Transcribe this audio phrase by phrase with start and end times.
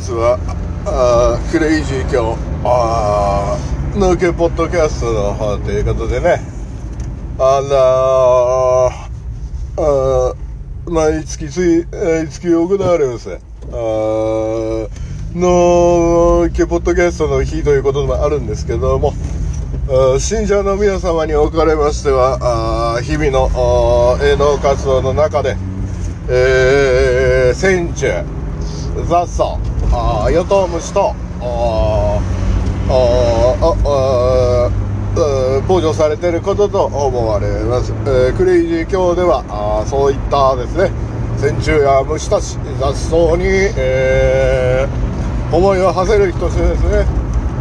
[0.00, 0.38] 日は
[0.86, 6.40] あクレイジー今日あー抜けポッドキャストの方ということでね。
[7.38, 10.34] あのー、あ
[10.86, 13.30] 毎月つい毎月行われます。
[13.30, 13.38] あ
[15.34, 19.12] のけポッドキャストの日ということもあるんですけども
[20.18, 25.56] 信者の皆様におかれましてはあ日々のあー営農活動の中で
[26.28, 28.39] えー、戦中。
[29.06, 29.58] 雑草。
[29.92, 40.90] あヨトウムシとあーあああー防除されていることと思われます、えークレイジー教ではあそういったですね。
[41.36, 43.44] 戦虫や虫たち雑草に、
[43.76, 45.10] えー
[45.56, 47.06] 思いを馳せる人としてですね、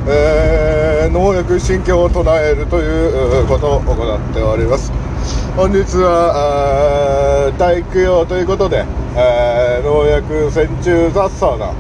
[0.08, 4.91] えー農薬神経を唱えるということを行っております。
[5.55, 8.85] 本日はあー大供養ということで、
[9.16, 11.73] えー農薬戦虫雑草の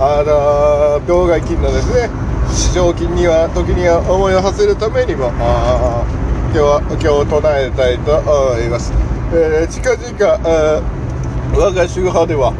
[0.00, 2.08] あの病害菌のですね
[2.50, 6.04] 市場菌には時には思いを馳せるためにもあ
[6.52, 8.92] 今日は今日を唱えたいと思います、
[9.34, 12.54] えー近々あー我が宗派では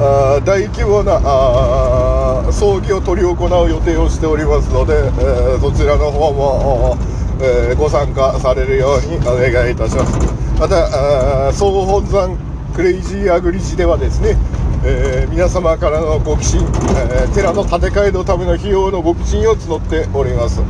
[0.00, 6.98] あ大規模なあ葬儀を執り行う予定をしておりますので、えーそちらの方も、
[7.40, 10.18] えーご参加されるようにお願いいたします。
[10.58, 12.36] また総本山
[12.74, 14.36] クレイジーアグリジではですね、
[14.84, 20.60] えー皆様からのご寄進、えー寺の建て替えのための費用のご寄進を募っております、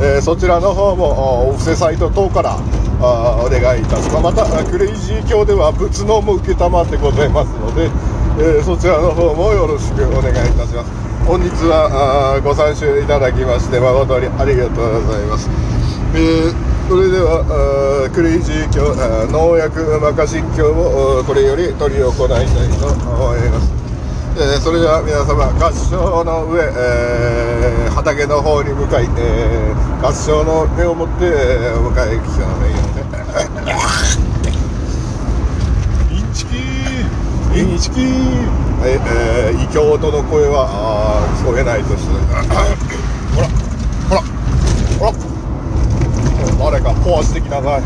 [0.00, 2.58] えーそちらの方もお布施サイト等から
[3.00, 4.22] あお願いいたします。
[4.22, 7.90] またクレイジー教では仏能も承ってございますので、
[8.38, 10.90] えーそちらの方もよろしくお願いいたします。
[11.24, 15.48] 本日はあご参集いただきまして誠にありがとうございます、
[16.14, 16.54] えー
[16.88, 18.92] それではクレイジー教
[19.32, 22.44] 農薬マカシン教をこれより執り行いたい
[22.76, 23.72] と思います。
[24.36, 32.76] えーそれでは皆様合掌の上、えー畑の方に向かい、えー合掌の手を持ってえーお迎えくださいよ
[36.12, 37.08] インチキー。
[37.56, 38.04] インチキー。
[38.84, 40.68] はい、えー異教徒の声は
[41.40, 43.48] 聞こえないとしてほら
[44.12, 44.20] ほら
[45.00, 45.34] ほら
[46.64, 47.82] 誰かポアしてきなさい。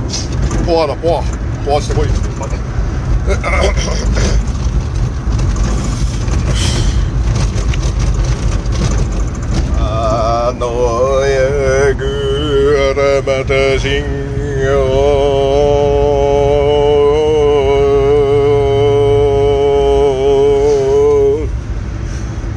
[0.65, 1.23] ポアだポア。
[1.67, 2.07] ポアしてこい。
[2.39, 2.57] 待て。
[9.81, 12.05] あの役
[12.95, 13.51] あらまた
[13.81, 13.91] 信
[14.63, 14.69] 用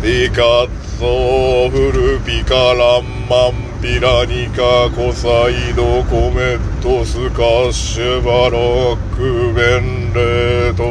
[0.03, 3.70] ピカッソフルピカランマン。
[3.81, 10.83] ピラニカコサイドコメットスカッシュバロックベンレート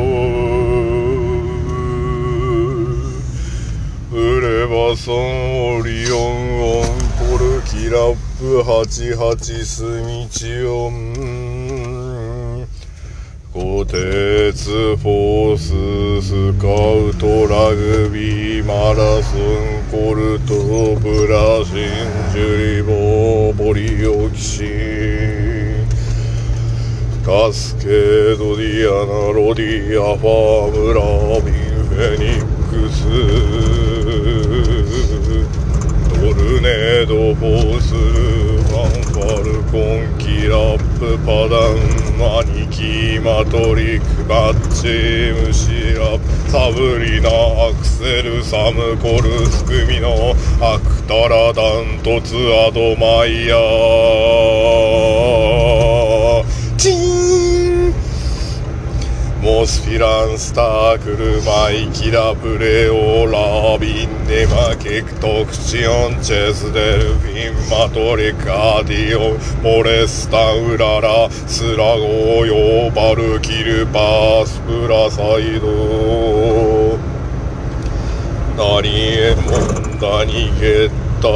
[4.13, 6.85] ウレバソンオリオンオン
[7.17, 11.70] コルキラップ88スミチオン。
[13.61, 14.65] 鋼鉄
[14.97, 15.69] フォース
[16.27, 20.55] スカウトラグビーマラソンコルト
[20.99, 21.77] ブラシン
[22.33, 25.87] ジュリボーポリオキシン
[27.23, 31.55] カスケードディアナロディアファームラービン
[31.85, 33.05] フェニックス
[36.09, 41.77] トルネードフォースファンファルコンキラップパダン
[42.19, 42.50] マニ
[42.81, 46.19] キマトリックバッチムシラ
[46.49, 55.50] サブリナアクセルサムコルスクミノアクタラダントツアドマイヤー。
[59.51, 76.97] モスフィランスタークルマイキラプレオラビンネマケクトクチオンチェスデルフィンマトリカディオンモレスタウララスラゴヨバルキルパースプラサイド。
[78.57, 78.89] ダニ
[79.19, 80.91] エモンダニゲッ
[81.21, 81.29] タ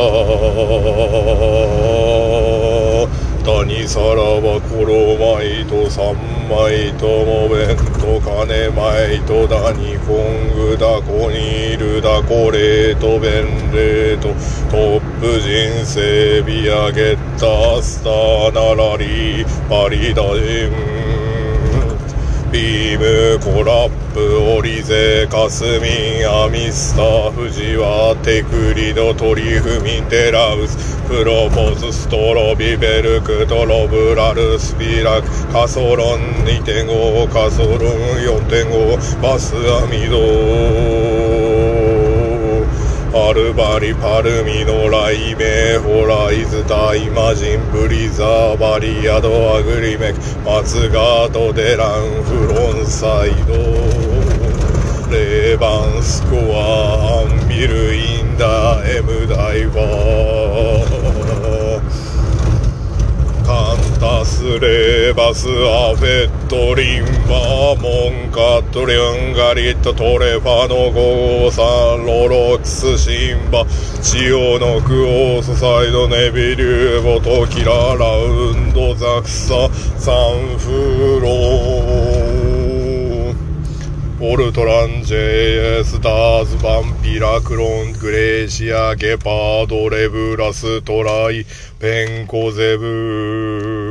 [3.87, 6.15] サラバコロマイトサン
[6.49, 14.29] マイトモベントカネマイトダニコングダコニールダコレートベンレート
[14.71, 21.15] トップ人生ビアゲッタスターナラリーパリダジン
[22.53, 30.94] ビームコラップオリゼカスミンアミスターフジワテクリドトリフミンテラウス。
[31.06, 37.79] プロポズストロビベルクトロブラルスピラクカソロン2.5カソロン
[38.49, 40.17] 4.5バスアミド。
[43.17, 53.53] アルバリパルミの雷鳴ホライズ大魔神ブリザーバリアドアグリメク松ガードデランフロンサイド。
[55.12, 60.84] レーバンスコアアンビルインダーエムダイバー。
[64.25, 71.62] スレバスアフェットリンバーモンカトリュンガリットトレファノゴーサ
[72.03, 73.67] ンロロクスシンバ。
[74.03, 79.69] チオノクオースサイドネビリューボトキララウンドザクサ
[79.99, 82.44] サンフロー。
[84.27, 91.44] オルトラン JS ダーズバンピラクロングレーシアゲパードレブラストライ
[91.79, 93.84] ペンコゼブ。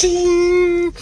[0.00, 0.92] チーン。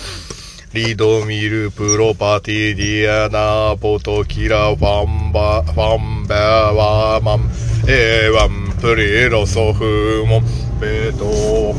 [0.73, 6.35] リドミルプロパティディアナポトキラファンバファンバ
[6.73, 7.49] ワーマン。
[7.89, 10.45] エワンプリロソフモン
[10.81, 11.27] ベト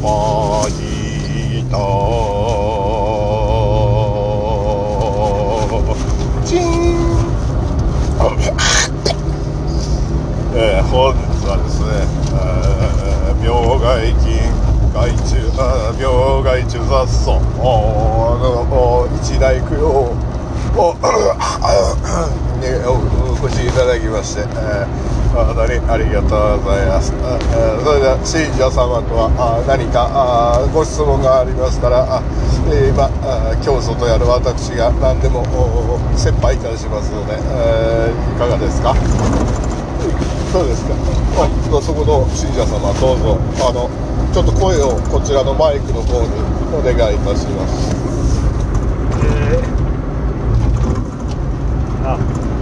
[0.02, 1.76] パギタ
[6.48, 7.20] チーン。
[10.56, 11.90] えー、本日はですね、
[12.32, 14.29] えー、病害菌
[15.00, 15.40] 害虫
[15.98, 20.14] 病害虫雑草の一大供養を
[23.40, 24.48] お越しいただきまして、えー、
[25.32, 27.16] 本当にありがとうございます、そ
[27.94, 29.32] れでは信者様とは
[29.66, 32.22] 何かご質問がありましたら、
[32.68, 33.08] 今
[33.64, 37.40] 教祖とやる私が何でもお切羽いたしますので、い
[38.38, 38.94] かがですか
[40.52, 40.94] そうですか。
[40.96, 41.48] あ、
[41.82, 43.90] そこの信者様どうぞあの
[44.34, 46.30] ちょっと声をこちらのマイクの方に
[46.74, 47.96] お願いいたします。
[49.22, 49.80] えー
[52.04, 52.18] あ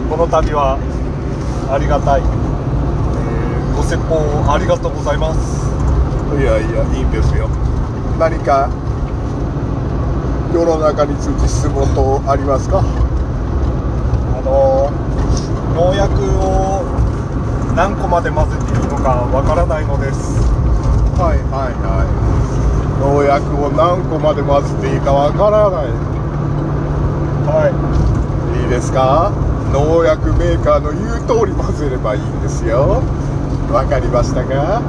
[0.09, 0.77] この度は
[1.71, 4.17] ありがたい、えーご説法
[4.51, 5.69] ありがとうございます
[6.35, 7.47] いやいやいいんですよ。
[8.19, 8.69] 何か
[10.53, 12.79] 世の中について質問等ありますか？
[12.79, 14.91] あの
[15.75, 16.11] 農薬
[16.41, 16.76] を
[17.77, 20.41] 何個まで混ぜていいのかわからないのです
[21.17, 22.09] はいはいはい。
[23.01, 25.89] 農薬を何個まで混ぜていいかわからない。
[27.45, 29.31] はいいいですか？
[29.73, 33.01] 農薬メーカーの言う通り混ぜればいいんですよ。
[33.71, 34.81] わかりましたか？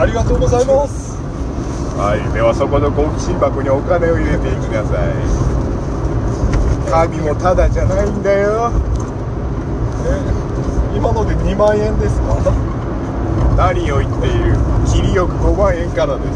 [0.00, 1.16] ありがとうございます
[1.98, 5.12] はい、ではそこの好奇心箱にお金を入れていきなさい。
[6.88, 8.70] 紙もただじゃないんだよ。
[10.06, 10.47] え
[10.98, 12.34] 今ので2万円ですか？
[13.56, 14.58] 何を言っている？
[14.84, 16.34] 切りよく5万円からです。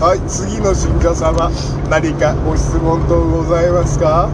[0.00, 1.50] はい次の信者様
[1.90, 4.30] 何かご質問等ございますか？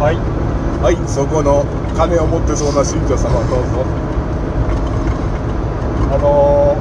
[0.00, 0.16] はい。
[0.82, 3.84] はいそこの金を持ってそうな信者様どうぞ。
[6.08, 6.80] あの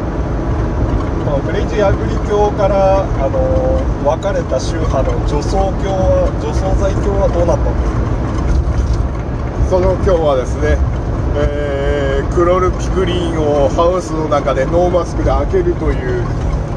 [1.27, 3.77] このクレイジーアグリ教から、あの
[4.07, 8.08] 分かれた宗派の除草教は除草剤教はどうなったんですか？
[9.69, 10.77] その今日はですね、
[11.37, 16.23] えークロルピクリンをハウスの中でノーマスクで開けるという、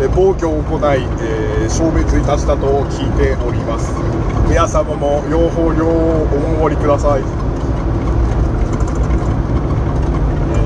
[0.01, 0.83] えー暴挙を行い、
[1.23, 3.93] えー消滅いたしたと聞いております。
[4.49, 6.27] 皆様も両方両をお
[6.61, 7.23] 守りください。
[7.23, 7.25] え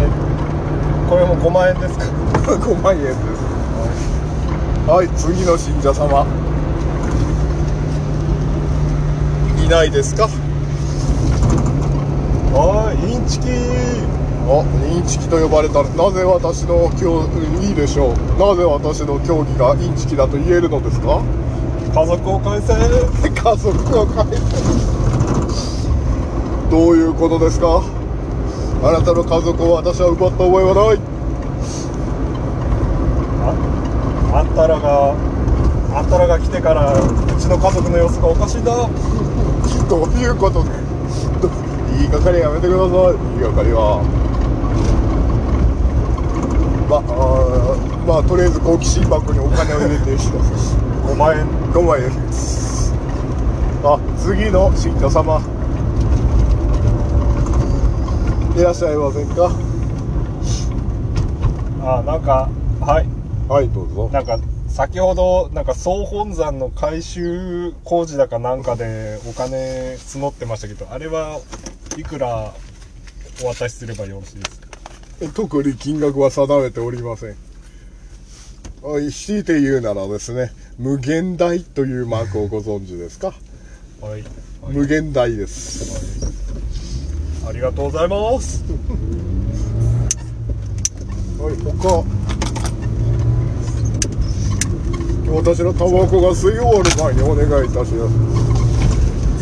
[0.09, 2.05] ーこれも5万円ですか？
[2.57, 3.17] 5万円です。
[4.91, 6.27] はい次の信者様。
[9.65, 10.25] いないですか？
[10.25, 10.46] はい
[13.05, 13.49] インチキ
[14.49, 15.83] あインチキと呼ばれた。
[15.83, 17.27] らなぜ私の競
[17.63, 18.39] いいでしょう。
[18.39, 21.21] なぜ私の競技がインチキだと言えるのですか？
[21.95, 22.73] 家族を返せ。
[23.31, 24.27] 家族の会
[26.71, 27.83] どういうことですか？
[28.83, 30.99] あなたの家族を私は奪った覚えはない。
[34.33, 35.15] ああんたらが
[35.95, 36.97] あんたらが来てからう
[37.41, 38.73] ちの家族の様子がおかしいんだ。
[39.89, 40.69] どういうことど
[41.97, 43.17] 言いがかりやめてください。
[43.39, 44.03] 言いがかりは。
[46.89, 52.95] まあーまあとりあえず好奇心箱にお金を入れて5万円5万円です
[53.83, 55.41] あ次の信者様。
[58.57, 59.51] いらっしゃいませんか？
[61.83, 62.49] あなんか
[62.81, 63.07] はい。
[63.49, 64.09] はいどうぞ。
[64.13, 64.39] なんか
[64.69, 71.41] 先ほどなんか総本山の改修工事だかなんかでお金募ってましたけどあれは
[71.97, 72.53] いくら
[73.43, 74.69] お渡しすればよろしいですか？
[75.35, 77.37] 特に金額は定めておりません。
[78.83, 83.33] はい強いて言うならですね無限大というマークをご存知ですか？
[84.01, 84.25] はい、はい
[84.69, 86.27] 無限大です。
[87.49, 88.63] ありがとうございます。
[91.39, 92.05] はい他。
[95.29, 98.46] 私のタバコが吸い終わる前にお願いいたします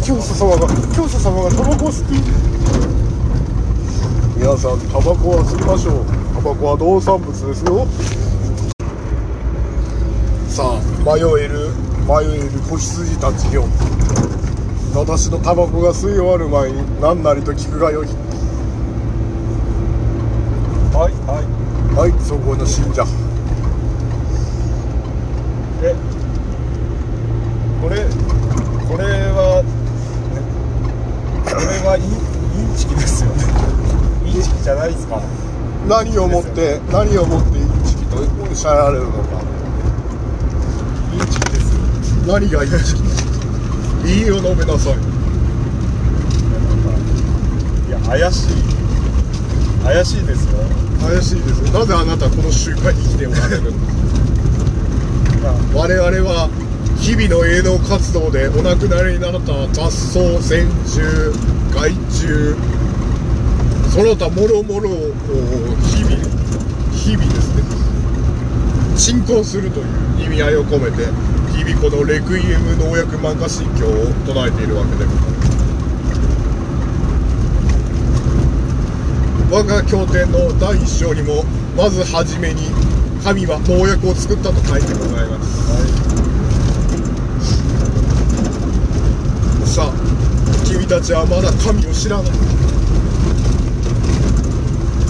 [0.04, 2.14] 教祖様が教祖様がタバコを吸って
[4.36, 6.04] 皆さんタバコは吸いましょう。
[6.34, 7.86] タバコは動産物ですよ。
[10.46, 11.72] さあ迷える
[12.04, 13.64] 迷える子羊たちよ。
[14.94, 18.06] 私のタバコが吸い終わる前に何なりと聞くがよい。
[20.92, 21.44] はいはい。
[21.96, 23.06] はいそこの信者。
[25.82, 25.94] え
[27.80, 28.04] これ
[28.94, 29.64] これは、
[31.56, 32.08] はインイ
[32.72, 33.44] ンチキですよね。
[34.26, 35.20] インチキじゃないですか。
[35.88, 39.18] 何をもって何をもってインチキとおっしゃられるのか。
[41.12, 41.80] インチキですよ。
[42.26, 43.02] 何がインチキ？
[44.04, 44.94] 理由を述べなさい。
[47.88, 48.54] いや怪しい。
[49.84, 50.52] 怪しいですよ。
[51.04, 53.70] 怪しいですなぜあなたこの集会に来ておられるの
[55.78, 56.48] 我々は
[57.04, 61.02] 日々の営農活動でお亡くなりになった雑草線虫
[61.74, 62.56] 害虫。
[63.92, 65.12] その他もろもろを
[65.84, 66.16] 日々
[66.96, 67.62] 日々ですね。
[68.96, 71.04] 信仰するという意味合いを込めて
[71.54, 73.90] 日々このレクイエム農薬満歌神教を
[74.24, 75.04] 唱えているわけで。
[75.04, 75.20] ございま
[79.50, 81.44] す我が経典の第一章にも
[81.76, 82.62] まず初めに
[83.22, 86.03] 神は農薬を作ったと書いてございます、
[89.74, 89.92] さあ
[90.64, 92.32] 君たちはまだ神を知らない。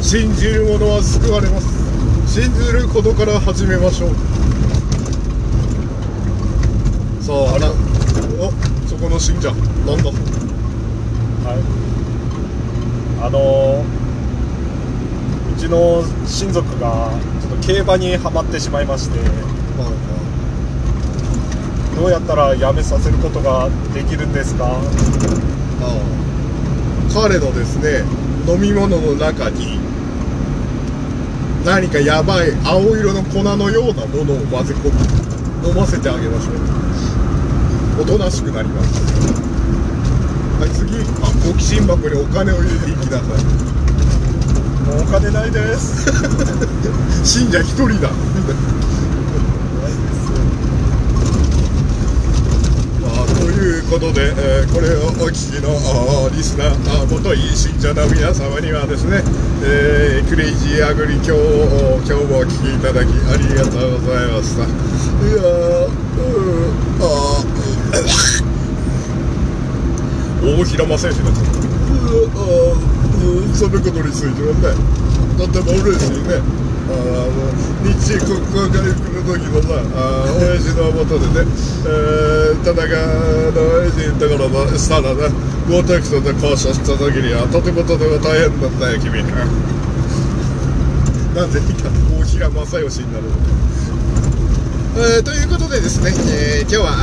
[0.03, 1.69] 信じる者は救われます。
[2.41, 4.15] 信じることから始めましょう。
[7.23, 7.71] さああら
[8.41, 8.51] お
[8.89, 10.05] そこの信者なんだ
[11.45, 11.61] はい。
[13.21, 13.85] あの
[15.55, 17.11] うちの親族が
[17.43, 19.19] ちょっと競馬にはまってしまいまして
[21.97, 24.67] どうやったらやめさせることができるんですか？
[24.67, 24.81] ああ
[27.13, 28.03] 彼のですね
[28.51, 29.79] 飲み物の中に
[31.65, 34.91] 何かやばい青色の粉のようなものを混ぜ込
[35.63, 38.03] み飲ませてあげましょう。
[38.03, 39.01] おとなしくなります。
[40.61, 40.97] はい次。
[41.23, 43.29] あご寄進箱にお金を入れていきなさい。
[44.85, 46.13] もうお金ないです。
[47.25, 48.11] 信者一人だ
[53.01, 56.69] まあということで、えーこれをお聞きのあーリスナー
[57.01, 59.23] あー元いい信者の皆様にはですね、
[59.65, 61.33] えークレイジーアグリ今日
[62.05, 64.65] 今日もお聞きいただきありがとうございました。
[64.67, 68.45] いやーうんあー。
[70.45, 71.41] 大平正義だった。
[71.41, 71.49] うん
[72.35, 72.85] あー
[73.25, 74.77] うんそのことについてはね
[75.39, 76.64] とても嬉しいね。
[76.87, 77.33] あの
[77.83, 81.49] 日国交回復の時のさあー親父のもとでね、
[81.87, 82.93] えー、田中
[83.53, 85.29] の親父のところの下のね
[85.69, 89.25] ゴーテクトで交渉した時にはとてもとても大変だったよ君。
[91.35, 91.67] なぜか
[92.15, 93.31] 大平正義になるの
[94.97, 96.11] えーということでですね、
[96.61, 96.95] えー今日は、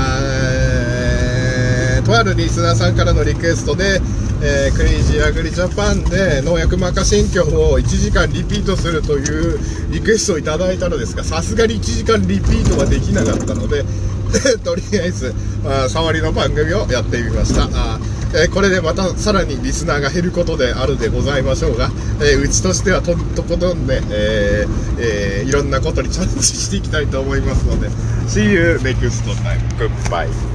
[1.97, 3.99] えーとあるリスナーさんからのリクエストで、
[4.43, 9.59] えークレイジーアグリジャパンで農薬摩訶心経を1時間リピートするという
[9.91, 13.83] リクエストをいただいたのですがさすがに1時間リピートはできなかったので
[14.63, 15.33] とりあえず
[15.65, 17.99] あ触りの番組をやってみましたあ、
[18.33, 24.65] えーこれでまたさらにリスナーが減ることであるでございましょうが、えーうちとしてはととことんで、え
[24.97, 27.89] えーいろんなことにチャレンジしていきたいと思いますので
[28.27, 29.59] See you next time.
[29.77, 30.51] Goodbye.